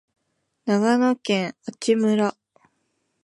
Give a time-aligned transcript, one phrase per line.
[0.65, 2.35] 長野県阿智村